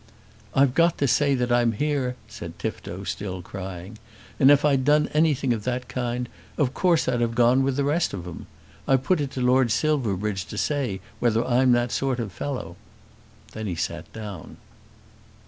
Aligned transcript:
"I've 0.55 0.73
got 0.73 0.97
to 0.97 1.07
say 1.07 1.35
that 1.35 1.51
I'm 1.51 1.73
here," 1.73 2.15
said 2.27 2.57
Tifto, 2.57 3.03
still 3.03 3.43
crying, 3.43 3.99
"and 4.39 4.49
if 4.49 4.65
I'd 4.65 4.83
done 4.83 5.09
anything 5.13 5.53
of 5.53 5.63
that 5.65 5.87
kind, 5.87 6.27
of 6.57 6.73
course 6.73 7.07
I'd 7.07 7.21
have 7.21 7.35
gone 7.35 7.61
with 7.61 7.75
the 7.75 7.83
rest 7.83 8.11
of 8.11 8.25
'em. 8.25 8.47
I 8.87 8.95
put 8.95 9.21
it 9.21 9.29
to 9.33 9.41
Lord 9.41 9.69
Silverbridge 9.69 10.45
to 10.45 10.57
say 10.57 11.01
whether 11.19 11.45
I'm 11.45 11.71
that 11.73 11.91
sort 11.91 12.19
of 12.19 12.31
fellow." 12.31 12.77
Then 13.51 13.67
he 13.67 13.75
sat 13.75 14.11
down. 14.11 14.57